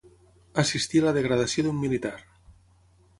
[0.61, 2.13] Assistir a la degradació d'un militar.